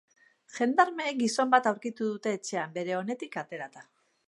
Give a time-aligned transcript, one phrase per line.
[0.53, 3.89] Jendarmeek gizon bat aurkitu dute etxean, bere onetik aterata.